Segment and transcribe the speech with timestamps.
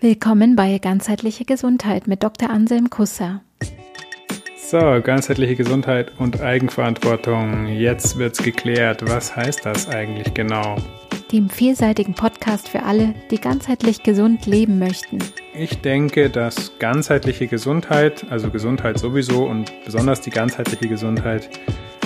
[0.00, 2.50] Willkommen bei Ganzheitliche Gesundheit mit Dr.
[2.50, 3.42] Anselm Kusser.
[4.56, 7.66] So, ganzheitliche Gesundheit und Eigenverantwortung.
[7.66, 9.02] Jetzt wird's geklärt.
[9.08, 10.76] Was heißt das eigentlich genau?
[11.32, 15.18] Dem vielseitigen Podcast für alle, die ganzheitlich gesund leben möchten.
[15.52, 21.50] Ich denke, dass ganzheitliche Gesundheit, also Gesundheit sowieso und besonders die ganzheitliche Gesundheit,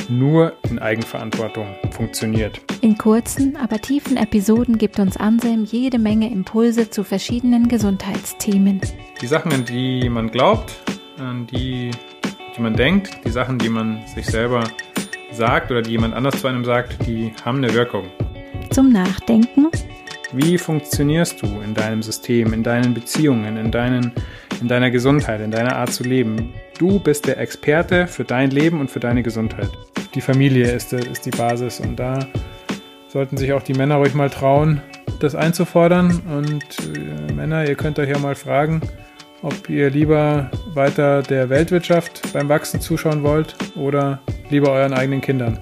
[0.08, 2.60] nur in Eigenverantwortung funktioniert.
[2.80, 8.80] In kurzen, aber tiefen Episoden gibt uns Anselm jede Menge Impulse zu verschiedenen Gesundheitsthemen.
[9.20, 10.74] Die Sachen, an die man glaubt,
[11.18, 11.90] an die,
[12.56, 14.64] die man denkt, die Sachen, die man sich selber
[15.30, 18.06] sagt oder die jemand anders zu einem sagt, die haben eine Wirkung.
[18.70, 19.68] Zum Nachdenken.
[20.32, 24.12] Wie funktionierst du in deinem System, in deinen Beziehungen, in, deinen,
[24.60, 26.54] in deiner Gesundheit, in deiner Art zu leben?
[26.78, 29.68] Du bist der Experte für dein Leben und für deine Gesundheit
[30.14, 31.80] die Familie ist, ist die Basis.
[31.80, 32.18] Und da
[33.08, 34.80] sollten sich auch die Männer ruhig mal trauen,
[35.20, 36.22] das einzufordern.
[36.28, 36.64] Und
[36.96, 38.80] äh, Männer, ihr könnt euch ja mal fragen,
[39.42, 45.58] ob ihr lieber weiter der Weltwirtschaft beim Wachsen zuschauen wollt oder lieber euren eigenen Kindern.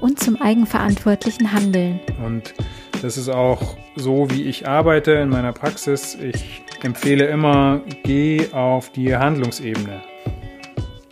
[0.00, 2.00] Und zum eigenverantwortlichen Handeln.
[2.24, 2.54] Und
[3.02, 6.16] das ist auch so, wie ich arbeite in meiner Praxis.
[6.16, 10.02] Ich empfehle immer, geh auf die Handlungsebene.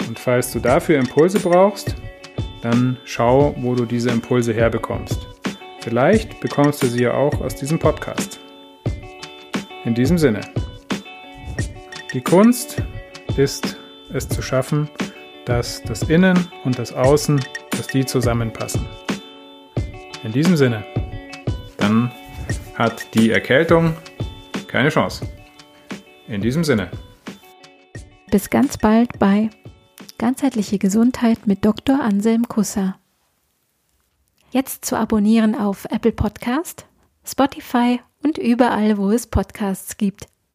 [0.06, 1.94] Und falls du dafür Impulse brauchst,
[2.62, 5.26] dann schau, wo du diese Impulse herbekommst.
[5.80, 8.40] Vielleicht bekommst du sie ja auch aus diesem Podcast.
[9.84, 10.40] In diesem Sinne.
[12.12, 12.82] Die Kunst
[13.36, 13.76] ist
[14.12, 14.88] es zu schaffen,
[15.44, 18.86] dass das Innen und das Außen, dass die zusammenpassen.
[20.24, 20.84] In diesem Sinne.
[21.76, 22.10] Dann
[22.74, 23.96] hat die Erkältung
[24.66, 25.26] keine Chance.
[26.26, 26.90] In diesem Sinne.
[28.30, 29.48] Bis ganz bald bei
[30.18, 32.00] Ganzheitliche Gesundheit mit Dr.
[32.00, 32.98] Anselm Kusser.
[34.50, 36.86] Jetzt zu abonnieren auf Apple Podcast,
[37.24, 40.26] Spotify und überall, wo es Podcasts gibt.